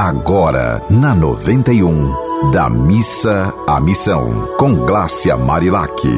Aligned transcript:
Agora, 0.00 0.80
na 0.88 1.12
91, 1.12 2.52
da 2.52 2.70
missa 2.70 3.52
à 3.66 3.80
missão, 3.80 4.48
com 4.56 4.72
Glácia 4.72 5.36
Marilac. 5.36 6.08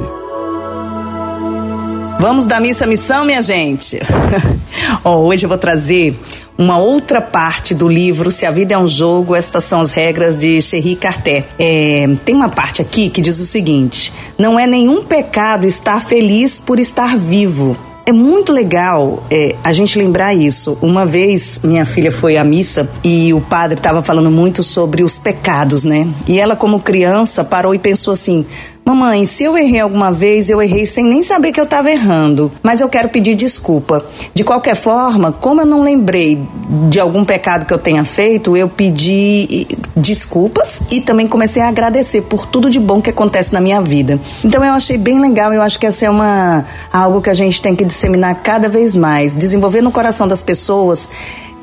Vamos 2.21 2.47
da 2.47 2.61
missa 2.61 2.85
à 2.85 2.87
missão, 2.87 3.25
minha 3.25 3.41
gente? 3.41 3.99
oh, 5.03 5.25
hoje 5.25 5.47
eu 5.47 5.49
vou 5.49 5.57
trazer 5.57 6.15
uma 6.58 6.77
outra 6.77 7.23
parte 7.23 7.75
do 7.75 7.89
livro 7.89 8.30
Se 8.30 8.45
a 8.45 8.51
Vida 8.51 8.75
é 8.75 8.79
um 8.79 8.87
Jogo, 8.87 9.35
Estas 9.35 9.64
São 9.64 9.81
as 9.81 9.93
Regras 9.93 10.37
de 10.37 10.61
Cherry 10.61 10.95
Carté. 10.95 11.47
É, 11.59 12.07
tem 12.23 12.35
uma 12.35 12.51
parte 12.51 12.83
aqui 12.83 13.09
que 13.09 13.23
diz 13.23 13.41
o 13.41 13.47
seguinte: 13.47 14.12
Não 14.37 14.61
é 14.61 14.67
nenhum 14.67 15.03
pecado 15.03 15.67
estar 15.67 16.03
feliz 16.03 16.61
por 16.61 16.79
estar 16.79 17.17
vivo. 17.17 17.79
É 18.11 18.13
muito 18.13 18.53
legal 18.53 19.23
é, 19.31 19.55
a 19.63 19.73
gente 19.73 19.97
lembrar 19.97 20.35
isso. 20.35 20.77
Uma 20.83 21.07
vez 21.07 21.61
minha 21.63 21.85
filha 21.87 22.11
foi 22.11 22.37
à 22.37 22.43
missa 22.43 22.91
e 23.05 23.33
o 23.33 23.41
padre 23.41 23.79
estava 23.79 24.03
falando 24.03 24.29
muito 24.29 24.65
sobre 24.65 25.05
os 25.05 25.17
pecados, 25.17 25.85
né? 25.85 26.09
E 26.27 26.41
ela, 26.41 26.57
como 26.57 26.81
criança, 26.81 27.45
parou 27.45 27.73
e 27.73 27.79
pensou 27.79 28.13
assim: 28.13 28.45
Mamãe, 28.84 29.25
se 29.25 29.44
eu 29.44 29.57
errei 29.57 29.80
alguma 29.80 30.11
vez, 30.11 30.50
eu 30.50 30.61
errei 30.61 30.84
sem 30.84 31.04
nem 31.04 31.22
saber 31.22 31.52
que 31.52 31.61
eu 31.61 31.64
estava 31.64 31.90
errando, 31.90 32.50
mas 32.62 32.80
eu 32.80 32.88
quero 32.88 33.08
pedir 33.08 33.34
desculpa. 33.34 34.04
De 34.34 34.42
qualquer 34.42 34.74
forma, 34.74 35.30
como 35.30 35.60
eu 35.60 35.66
não 35.66 35.82
lembrei 35.82 36.40
de 36.88 36.98
algum 36.98 37.24
pecado 37.24 37.66
que 37.66 37.72
eu 37.72 37.78
tenha 37.78 38.04
feito, 38.04 38.56
eu 38.56 38.68
pedi 38.68 39.66
desculpas 39.94 40.82
e 40.90 41.00
também 41.00 41.26
comecei 41.26 41.62
a 41.62 41.68
agradecer 41.68 42.22
por 42.22 42.46
tudo 42.46 42.68
de 42.68 42.80
bom 42.80 43.00
que 43.00 43.10
acontece 43.10 43.52
na 43.52 43.60
minha 43.60 43.80
vida. 43.80 44.18
Então 44.44 44.64
eu 44.64 44.72
achei 44.72 44.98
bem 44.98 45.20
legal, 45.20 45.52
eu 45.52 45.62
acho 45.62 45.78
que 45.78 45.86
essa 45.86 46.06
é 46.06 46.10
uma 46.10 46.64
algo 46.92 47.20
que 47.20 47.30
a 47.30 47.34
gente 47.34 47.62
tem 47.62 47.76
que 47.76 47.84
disseminar 47.84 48.42
cada 48.42 48.68
vez 48.68 48.96
mais, 48.96 49.36
desenvolver 49.36 49.82
no 49.82 49.92
coração 49.92 50.26
das 50.26 50.42
pessoas 50.42 51.08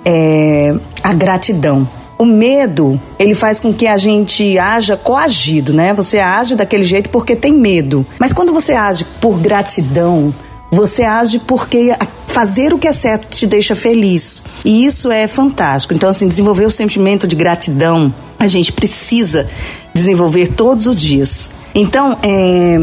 é, 0.06 0.74
a 1.04 1.14
gratidão. 1.14 1.88
O 2.18 2.26
medo, 2.26 3.00
ele 3.20 3.36
faz 3.36 3.60
com 3.60 3.72
que 3.72 3.86
a 3.86 3.98
gente 3.98 4.58
haja 4.58 4.98
coagido, 4.98 5.72
né? 5.72 5.94
Você 5.94 6.18
age 6.18 6.56
daquele 6.56 6.84
jeito 6.84 7.10
porque 7.10 7.36
tem 7.36 7.54
medo. 7.54 8.06
Mas 8.18 8.34
quando 8.34 8.52
você 8.52 8.74
age 8.74 9.06
por 9.22 9.38
gratidão, 9.38 10.34
você 10.72 11.04
age 11.04 11.40
porque 11.40 11.96
fazer 12.28 12.74
o 12.74 12.78
que 12.78 12.88
é 12.88 12.92
certo 12.92 13.28
te 13.30 13.48
deixa 13.48 13.76
feliz. 13.76 14.44
E 14.64 14.86
isso 14.86 15.12
é 15.12 15.28
fantástico. 15.28 15.94
Então, 15.94 16.10
assim, 16.10 16.28
desenvolver 16.28 16.66
o 16.66 16.72
sentimento 16.72 17.28
de 17.28 17.36
gratidão, 17.36 18.14
a 18.38 18.48
gente 18.48 18.72
precisa 18.72 19.48
desenvolver 19.94 20.48
todos 20.50 20.88
os 20.88 20.96
dias. 20.96 21.50
Então, 21.74 22.18
é, 22.24 22.78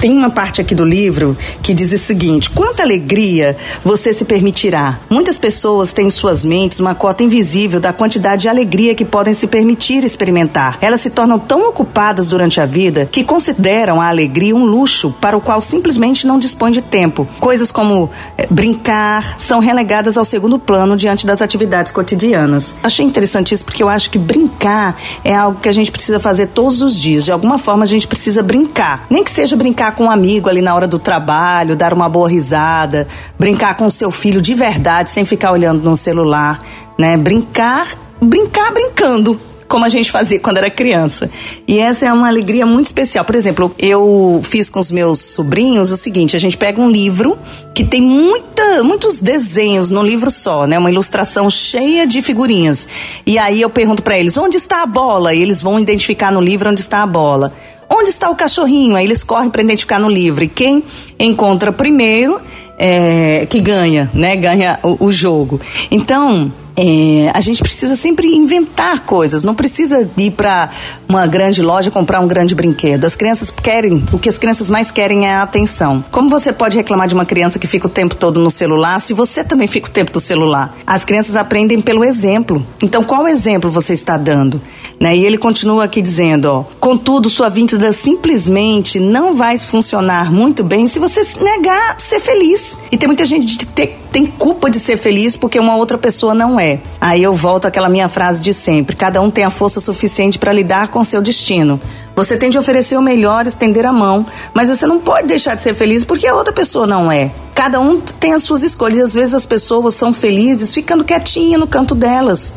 tem 0.00 0.16
uma 0.16 0.30
parte 0.30 0.60
aqui 0.60 0.74
do 0.74 0.84
livro 0.84 1.36
que 1.62 1.74
diz 1.74 1.92
o 1.92 1.98
seguinte: 1.98 2.50
quanta 2.50 2.82
alegria 2.82 3.56
você 3.84 4.12
se 4.12 4.24
permitirá? 4.24 4.98
Muitas 5.08 5.36
pessoas 5.36 5.92
têm 5.92 6.06
em 6.06 6.10
suas 6.10 6.44
mentes 6.44 6.80
uma 6.80 6.94
cota 6.94 7.22
invisível 7.22 7.80
da 7.80 7.92
quantidade 7.92 8.42
de 8.42 8.48
alegria 8.48 8.94
que 8.94 9.04
podem 9.04 9.34
se 9.34 9.46
permitir 9.46 10.04
experimentar. 10.04 10.78
Elas 10.80 11.00
se 11.00 11.10
tornam 11.10 11.38
tão 11.38 11.68
ocupadas 11.68 12.28
durante 12.28 12.60
a 12.60 12.66
vida 12.66 13.08
que 13.10 13.22
consideram 13.22 14.00
a 14.00 14.08
alegria 14.08 14.56
um 14.56 14.64
luxo 14.64 15.14
para 15.20 15.36
o 15.36 15.40
qual 15.40 15.60
simplesmente 15.60 16.26
não 16.26 16.38
dispõe 16.38 16.72
de 16.72 16.80
tempo. 16.80 17.28
Coisas 17.38 17.70
como 17.70 18.10
é, 18.38 18.46
brincar 18.48 19.36
são 19.38 19.60
relegadas 19.60 20.16
ao 20.16 20.24
segundo 20.24 20.58
plano 20.58 20.96
diante 20.96 21.26
das 21.26 21.42
atividades 21.42 21.92
cotidianas. 21.92 22.74
Achei 22.82 23.04
interessante 23.04 23.52
isso 23.54 23.64
porque 23.64 23.82
eu 23.82 23.88
acho 23.88 24.10
que 24.10 24.18
brincar 24.18 24.96
é 25.22 25.34
algo 25.34 25.60
que 25.60 25.68
a 25.68 25.72
gente 25.72 25.92
precisa 25.92 26.18
fazer 26.18 26.48
todos 26.48 26.80
os 26.80 26.98
dias. 26.98 27.24
De 27.24 27.32
alguma 27.32 27.58
forma, 27.58 27.84
a 27.84 27.86
gente 27.86 28.06
precisa 28.08 28.30
precisa 28.30 28.42
brincar. 28.42 29.06
Nem 29.08 29.24
que 29.24 29.30
seja 29.30 29.56
brincar 29.56 29.89
com 29.92 30.04
um 30.04 30.10
amigo 30.10 30.48
ali 30.48 30.62
na 30.62 30.74
hora 30.74 30.86
do 30.86 30.98
trabalho, 30.98 31.76
dar 31.76 31.92
uma 31.92 32.08
boa 32.08 32.28
risada, 32.28 33.06
brincar 33.38 33.76
com 33.76 33.90
seu 33.90 34.10
filho 34.10 34.40
de 34.40 34.54
verdade, 34.54 35.10
sem 35.10 35.24
ficar 35.24 35.52
olhando 35.52 35.82
no 35.82 35.96
celular, 35.96 36.62
né? 36.98 37.16
Brincar, 37.16 37.88
brincar 38.20 38.72
brincando 38.72 39.49
como 39.70 39.84
a 39.84 39.88
gente 39.88 40.10
fazia 40.10 40.40
quando 40.40 40.58
era 40.58 40.68
criança. 40.68 41.30
E 41.66 41.78
essa 41.78 42.04
é 42.04 42.12
uma 42.12 42.26
alegria 42.26 42.66
muito 42.66 42.86
especial. 42.86 43.24
Por 43.24 43.36
exemplo, 43.36 43.72
eu 43.78 44.40
fiz 44.42 44.68
com 44.68 44.80
os 44.80 44.90
meus 44.90 45.20
sobrinhos 45.20 45.92
o 45.92 45.96
seguinte: 45.96 46.34
a 46.34 46.40
gente 46.40 46.58
pega 46.58 46.80
um 46.80 46.90
livro 46.90 47.38
que 47.72 47.84
tem 47.84 48.02
muita, 48.02 48.82
muitos 48.82 49.20
desenhos 49.20 49.88
no 49.88 50.02
livro 50.02 50.28
só, 50.28 50.66
né? 50.66 50.76
Uma 50.76 50.90
ilustração 50.90 51.48
cheia 51.48 52.04
de 52.04 52.20
figurinhas. 52.20 52.88
E 53.24 53.38
aí 53.38 53.60
eu 53.60 53.70
pergunto 53.70 54.02
para 54.02 54.18
eles: 54.18 54.36
onde 54.36 54.56
está 54.56 54.82
a 54.82 54.86
bola? 54.86 55.32
E 55.32 55.40
eles 55.40 55.62
vão 55.62 55.78
identificar 55.78 56.32
no 56.32 56.40
livro 56.40 56.68
onde 56.68 56.80
está 56.80 57.04
a 57.04 57.06
bola. 57.06 57.52
Onde 57.88 58.10
está 58.10 58.28
o 58.28 58.34
cachorrinho? 58.34 58.96
Aí 58.96 59.04
eles 59.04 59.22
correm 59.22 59.50
para 59.50 59.62
identificar 59.62 60.00
no 60.00 60.08
livro. 60.08 60.42
E 60.42 60.48
quem 60.48 60.82
encontra 61.18 61.70
primeiro 61.70 62.40
é, 62.76 63.46
que 63.46 63.60
ganha, 63.60 64.10
né? 64.12 64.34
Ganha 64.34 64.80
o, 64.82 65.06
o 65.06 65.12
jogo. 65.12 65.60
Então, 65.90 66.52
é, 66.82 67.30
a 67.34 67.40
gente 67.40 67.62
precisa 67.62 67.94
sempre 67.94 68.34
inventar 68.34 69.00
coisas, 69.00 69.44
não 69.44 69.54
precisa 69.54 70.08
ir 70.16 70.30
para 70.30 70.70
uma 71.06 71.26
grande 71.26 71.60
loja 71.60 71.90
comprar 71.90 72.20
um 72.20 72.26
grande 72.26 72.54
brinquedo. 72.54 73.04
As 73.04 73.14
crianças 73.14 73.50
querem, 73.50 74.02
o 74.10 74.18
que 74.18 74.30
as 74.30 74.38
crianças 74.38 74.70
mais 74.70 74.90
querem 74.90 75.26
é 75.26 75.34
a 75.34 75.42
atenção. 75.42 76.02
Como 76.10 76.30
você 76.30 76.54
pode 76.54 76.78
reclamar 76.78 77.06
de 77.06 77.12
uma 77.12 77.26
criança 77.26 77.58
que 77.58 77.66
fica 77.66 77.86
o 77.86 77.90
tempo 77.90 78.14
todo 78.14 78.40
no 78.40 78.50
celular 78.50 78.98
se 78.98 79.12
você 79.12 79.44
também 79.44 79.68
fica 79.68 79.88
o 79.88 79.90
tempo 79.90 80.10
do 80.10 80.20
celular? 80.20 80.74
As 80.86 81.04
crianças 81.04 81.36
aprendem 81.36 81.82
pelo 81.82 82.02
exemplo. 82.02 82.64
Então, 82.82 83.04
qual 83.04 83.28
exemplo 83.28 83.70
você 83.70 83.92
está 83.92 84.16
dando? 84.16 84.62
Né? 84.98 85.18
E 85.18 85.26
ele 85.26 85.36
continua 85.36 85.84
aqui 85.84 86.00
dizendo: 86.00 86.46
ó, 86.46 86.64
contudo, 86.80 87.28
sua 87.28 87.50
vida 87.50 87.92
simplesmente 87.92 88.98
não 88.98 89.34
vai 89.34 89.58
funcionar 89.58 90.32
muito 90.32 90.64
bem 90.64 90.88
se 90.88 90.98
você 90.98 91.26
negar 91.42 92.00
ser 92.00 92.20
feliz. 92.20 92.78
E 92.90 92.96
tem 92.96 93.06
muita 93.06 93.26
gente 93.26 93.58
que 93.58 93.66
tem 94.12 94.26
culpa 94.26 94.70
de 94.70 94.80
ser 94.80 94.96
feliz 94.96 95.36
porque 95.36 95.58
uma 95.58 95.76
outra 95.76 95.96
pessoa 95.96 96.34
não 96.34 96.58
é. 96.58 96.80
Aí 97.00 97.22
eu 97.22 97.32
volto 97.32 97.66
àquela 97.66 97.88
minha 97.88 98.08
frase 98.08 98.42
de 98.42 98.52
sempre: 98.52 98.96
cada 98.96 99.20
um 99.20 99.30
tem 99.30 99.44
a 99.44 99.50
força 99.50 99.80
suficiente 99.80 100.38
para 100.38 100.52
lidar 100.52 100.88
com 100.88 101.02
seu 101.04 101.22
destino. 101.22 101.80
Você 102.16 102.36
tem 102.36 102.50
de 102.50 102.58
oferecer 102.58 102.96
o 102.96 103.02
melhor, 103.02 103.46
estender 103.46 103.86
a 103.86 103.92
mão, 103.92 104.26
mas 104.52 104.68
você 104.68 104.86
não 104.86 105.00
pode 105.00 105.28
deixar 105.28 105.54
de 105.54 105.62
ser 105.62 105.74
feliz 105.74 106.04
porque 106.04 106.26
a 106.26 106.34
outra 106.34 106.52
pessoa 106.52 106.86
não 106.86 107.10
é. 107.10 107.30
Cada 107.54 107.78
um 107.78 108.00
tem 108.00 108.32
as 108.32 108.42
suas 108.42 108.62
escolhas. 108.62 108.98
Às 108.98 109.14
vezes 109.14 109.34
as 109.34 109.46
pessoas 109.46 109.94
são 109.94 110.12
felizes 110.12 110.74
ficando 110.74 111.04
quietinha 111.04 111.56
no 111.56 111.66
canto 111.66 111.94
delas. 111.94 112.52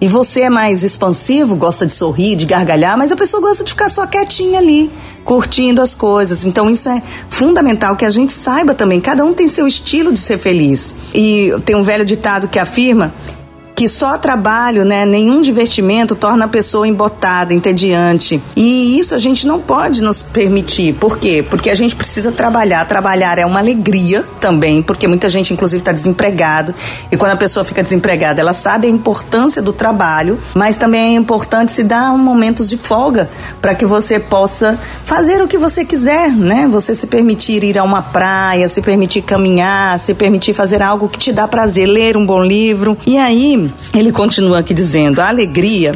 E 0.00 0.06
você 0.06 0.42
é 0.42 0.50
mais 0.50 0.84
expansivo, 0.84 1.56
gosta 1.56 1.84
de 1.84 1.92
sorrir, 1.92 2.36
de 2.36 2.46
gargalhar, 2.46 2.96
mas 2.96 3.10
a 3.10 3.16
pessoa 3.16 3.40
gosta 3.40 3.64
de 3.64 3.72
ficar 3.72 3.88
só 3.88 4.06
quietinha 4.06 4.60
ali, 4.60 4.92
curtindo 5.28 5.82
as 5.82 5.94
coisas. 5.94 6.46
Então 6.46 6.70
isso 6.70 6.88
é 6.88 7.02
fundamental 7.28 7.94
que 7.94 8.06
a 8.06 8.08
gente 8.08 8.32
saiba 8.32 8.74
também. 8.74 8.98
Cada 8.98 9.22
um 9.26 9.34
tem 9.34 9.46
seu 9.46 9.66
estilo 9.66 10.10
de 10.10 10.18
ser 10.18 10.38
feliz. 10.38 10.94
E 11.12 11.52
tem 11.66 11.76
um 11.76 11.82
velho 11.82 12.02
ditado 12.02 12.48
que 12.48 12.58
afirma 12.58 13.12
que 13.78 13.88
só 13.88 14.18
trabalho, 14.18 14.84
né, 14.84 15.06
nenhum 15.06 15.40
divertimento 15.40 16.16
torna 16.16 16.46
a 16.46 16.48
pessoa 16.48 16.88
embotada, 16.88 17.54
entediante. 17.54 18.42
E 18.56 18.98
isso 18.98 19.14
a 19.14 19.18
gente 19.18 19.46
não 19.46 19.60
pode 19.60 20.02
nos 20.02 20.20
permitir. 20.20 20.94
Por 20.94 21.16
quê? 21.16 21.46
Porque 21.48 21.70
a 21.70 21.76
gente 21.76 21.94
precisa 21.94 22.32
trabalhar. 22.32 22.84
Trabalhar 22.86 23.38
é 23.38 23.46
uma 23.46 23.60
alegria 23.60 24.24
também, 24.40 24.82
porque 24.82 25.06
muita 25.06 25.30
gente, 25.30 25.52
inclusive, 25.52 25.80
está 25.80 25.92
desempregado. 25.92 26.74
E 27.08 27.16
quando 27.16 27.30
a 27.30 27.36
pessoa 27.36 27.64
fica 27.64 27.80
desempregada, 27.80 28.40
ela 28.40 28.52
sabe 28.52 28.88
a 28.88 28.90
importância 28.90 29.62
do 29.62 29.72
trabalho, 29.72 30.40
mas 30.56 30.76
também 30.76 31.14
é 31.14 31.16
importante 31.16 31.70
se 31.70 31.84
dar 31.84 32.10
momentos 32.18 32.68
de 32.68 32.76
folga 32.76 33.30
para 33.62 33.76
que 33.76 33.86
você 33.86 34.18
possa 34.18 34.76
fazer 35.04 35.40
o 35.40 35.46
que 35.46 35.56
você 35.56 35.84
quiser, 35.84 36.32
né? 36.32 36.66
Você 36.66 36.96
se 36.96 37.06
permitir 37.06 37.62
ir 37.62 37.78
a 37.78 37.84
uma 37.84 38.02
praia, 38.02 38.68
se 38.68 38.82
permitir 38.82 39.22
caminhar, 39.22 40.00
se 40.00 40.14
permitir 40.14 40.52
fazer 40.52 40.82
algo 40.82 41.08
que 41.08 41.16
te 41.16 41.32
dá 41.32 41.46
prazer, 41.46 41.86
ler 41.86 42.16
um 42.16 42.26
bom 42.26 42.42
livro. 42.42 42.98
E 43.06 43.16
aí, 43.16 43.67
ele 43.94 44.12
continua 44.12 44.58
aqui 44.58 44.74
dizendo: 44.74 45.20
a 45.20 45.28
alegria 45.28 45.94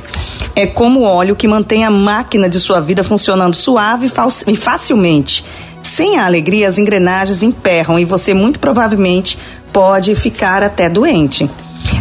é 0.55 0.67
como 0.67 1.01
o 1.01 1.05
óleo 1.05 1.37
que 1.37 1.49
mantém 1.49 1.85
a 1.85 1.91
máquina 1.91 2.49
de 2.49 2.61
sua 2.61 2.81
vida 2.81 3.03
funcionando 3.03 3.55
suave 3.55 4.11
e 4.47 4.57
facilmente. 4.57 5.45
Sem 5.83 6.19
a 6.19 6.27
alegria, 6.27 6.69
as 6.69 6.79
engrenagens 6.79 7.43
emperram 7.43 7.99
e 7.99 8.05
você 8.05 8.33
muito 8.33 8.61
provavelmente 8.61 9.39
pode 9.73 10.15
ficar 10.15 10.63
até 10.63 10.89
doente. 10.89 11.51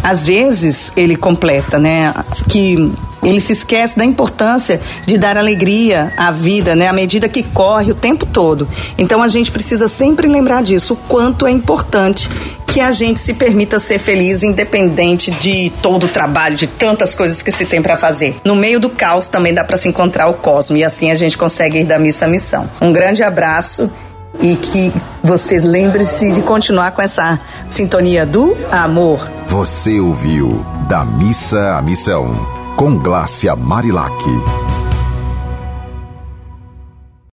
Às 0.04 0.28
vezes, 0.28 0.94
ele 0.96 1.16
completa, 1.16 1.80
né, 1.80 2.14
que 2.48 2.92
ele 3.24 3.40
se 3.40 3.54
esquece 3.54 3.98
da 3.98 4.06
importância 4.06 4.80
de 5.06 5.18
dar 5.18 5.38
alegria 5.38 6.14
à 6.18 6.32
vida, 6.32 6.76
né? 6.76 6.88
À 6.88 6.94
medida 6.94 7.30
que 7.30 7.44
corre 7.44 7.92
o 7.92 7.96
tempo 7.96 8.26
todo. 8.26 8.68
Então 8.98 9.22
a 9.22 9.28
gente 9.28 9.52
precisa 9.52 9.88
sempre 9.88 10.28
lembrar 10.28 10.64
disso, 10.64 10.94
o 10.94 10.98
quanto 10.98 11.46
é 11.46 11.52
importante 11.52 12.30
que 12.66 12.80
a 12.80 12.92
gente 12.92 13.20
se 13.20 13.34
permita 13.34 13.80
ser 13.80 14.00
feliz 14.00 14.44
independente 14.44 15.30
de 15.30 15.72
todo 15.82 16.06
o 16.06 16.08
trabalho, 16.08 16.56
de 16.56 16.68
tantas 16.68 17.14
coisas 17.14 17.44
que 17.44 17.52
se 17.52 17.66
tem 17.66 17.82
para 17.82 17.98
fazer. 17.98 18.38
No 18.46 18.56
meio 18.56 18.80
do 18.80 18.90
caos 18.90 19.28
também 19.28 19.54
dá 19.54 19.64
para 19.64 19.76
se 19.76 19.90
encontrar 19.90 20.28
o 20.30 20.36
cosmo 20.36 20.78
e 20.78 20.84
assim 20.84 21.12
a 21.12 21.16
gente 21.16 21.38
consegue 21.38 21.80
ir 21.80 21.84
da 21.84 22.00
missa 22.00 22.26
à 22.26 22.28
missão. 22.30 22.70
Um 22.82 22.94
grande 22.94 23.24
abraço 23.24 23.92
e 24.40 24.56
que 24.56 24.94
você 25.22 25.60
lembre-se 25.60 26.32
de 26.32 26.42
continuar 26.42 26.92
com 26.92 27.02
essa 27.02 27.40
sintonia 27.70 28.26
do 28.26 28.56
amor. 28.72 29.30
Você 29.48 30.00
ouviu 30.00 30.66
Da 30.88 31.04
Missa 31.04 31.76
à 31.76 31.82
Missão 31.82 32.61
com 32.76 32.98
Glácia 32.98 33.56
Marilac. 33.56 34.61